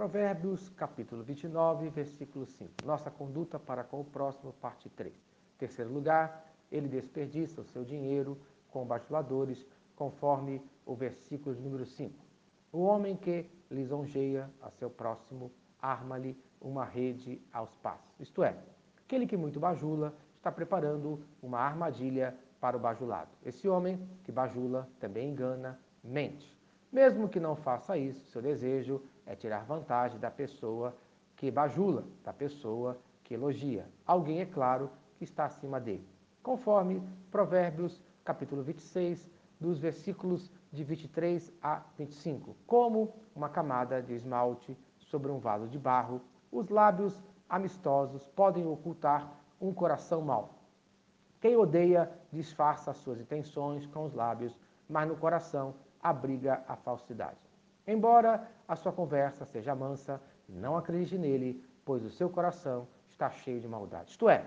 [0.00, 2.86] Provérbios, capítulo 29, versículo 5.
[2.86, 5.12] Nossa conduta para com o próximo, parte 3.
[5.58, 8.40] Terceiro lugar, ele desperdiça o seu dinheiro
[8.70, 12.14] com bajuladores, conforme o versículo número 5.
[12.72, 18.10] O homem que lisonjeia a seu próximo, arma-lhe uma rede aos passos.
[18.18, 18.56] Isto é,
[19.04, 23.32] aquele que muito bajula está preparando uma armadilha para o bajulado.
[23.44, 26.58] Esse homem que bajula também engana, mente.
[26.92, 30.96] Mesmo que não faça isso, seu desejo é tirar vantagem da pessoa
[31.36, 33.86] que bajula, da pessoa que elogia.
[34.04, 36.04] Alguém, é claro, que está acima dele.
[36.42, 42.56] Conforme Provérbios, capítulo 26, dos versículos de 23 a 25.
[42.66, 46.20] Como uma camada de esmalte sobre um vaso de barro,
[46.50, 50.54] os lábios amistosos podem ocultar um coração mau.
[51.40, 57.38] Quem odeia disfarça suas intenções com os lábios, mas no coração abriga a falsidade.
[57.86, 63.60] Embora a sua conversa seja mansa, não acredite nele, pois o seu coração está cheio
[63.60, 64.10] de maldade.
[64.10, 64.44] Isto é,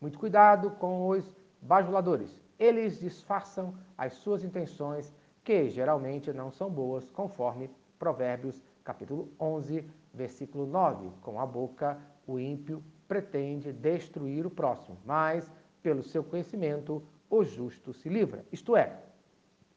[0.00, 2.40] muito cuidado com os bajuladores.
[2.58, 10.66] Eles disfarçam as suas intenções, que geralmente não são boas, conforme Provérbios capítulo 11, versículo
[10.66, 11.10] 9.
[11.20, 15.50] Com a boca, o ímpio pretende destruir o próximo, mas
[15.82, 18.44] pelo seu conhecimento, o justo se livra.
[18.50, 18.96] Isto é,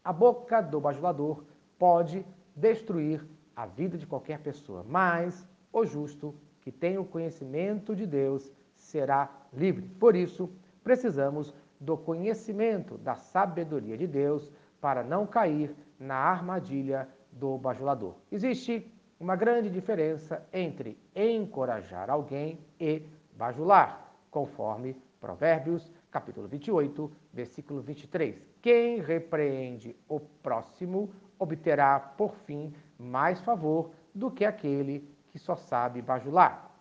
[0.08, 1.44] a boca do bajulador
[1.78, 8.08] pode destruir a vida de qualquer pessoa, mas o justo, que tem o conhecimento de
[8.08, 9.86] Deus, será livre.
[10.00, 10.50] Por isso,
[10.82, 18.16] precisamos do conhecimento, da sabedoria de Deus, para não cair na armadilha do bajulador.
[18.32, 23.04] Existe uma grande diferença entre encorajar alguém e
[23.36, 28.42] bajular, conforme Provérbios capítulo 28, versículo 23.
[28.62, 36.02] Quem repreende o próximo obterá, por fim, mais favor do que aquele que só sabe
[36.02, 36.76] bajular.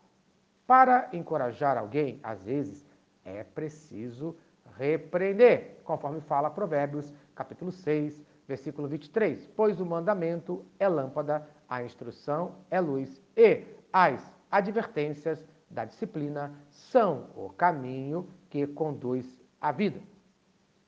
[0.66, 2.86] Para encorajar alguém, às vezes,
[3.24, 4.36] é preciso
[4.76, 9.46] repreender, conforme fala Provérbios, capítulo 6, versículo 23.
[9.54, 17.26] Pois o mandamento é lâmpada, a instrução é luz, e as advertências da disciplina são
[17.34, 20.00] o caminho que conduz à vida.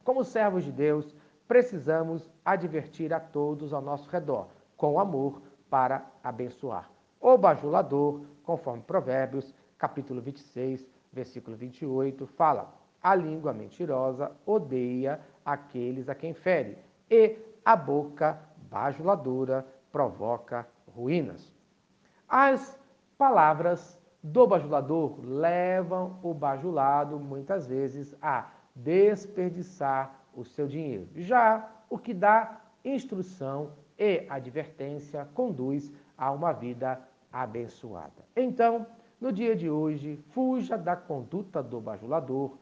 [0.05, 1.15] Como servos de Deus,
[1.47, 6.91] precisamos advertir a todos ao nosso redor, com amor, para abençoar.
[7.21, 12.72] O bajulador, conforme Provérbios, capítulo 26, versículo 28, fala:
[13.03, 16.78] A língua mentirosa odeia aqueles a quem fere,
[17.10, 18.41] e a boca
[18.71, 21.53] bajuladora provoca ruínas.
[22.28, 22.78] As
[23.16, 31.09] palavras do bajulador levam o bajulado, muitas vezes, a desperdiçar o seu dinheiro.
[31.17, 37.01] Já o que dá instrução e advertência conduz a uma vida
[37.33, 38.25] abençoada.
[38.37, 38.87] Então,
[39.21, 42.57] no dia de hoje, fuja da conduta do bajulador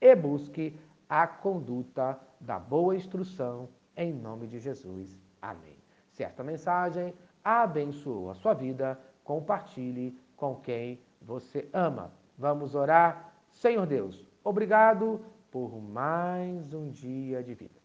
[0.00, 5.18] e busque a conduta da boa instrução, em nome de Jesus.
[5.40, 5.76] Amém.
[6.12, 12.10] Se esta mensagem abençoou a sua vida, compartilhe com quem você ama.
[12.38, 13.34] Vamos orar.
[13.50, 17.78] Senhor Deus, obrigado por mais um dia de vida.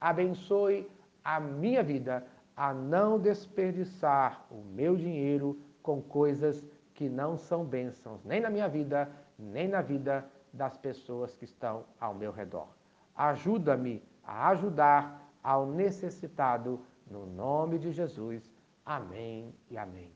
[0.00, 0.88] Abençoe
[1.24, 2.24] a minha vida
[2.54, 6.64] a não desperdiçar o meu dinheiro com coisas
[6.94, 11.84] que não são bênçãos, nem na minha vida, nem na vida das pessoas que estão
[12.00, 12.68] ao meu redor.
[13.14, 16.80] Ajuda-me a ajudar ao necessitado,
[17.10, 18.50] no nome de Jesus.
[18.84, 20.15] Amém e amém.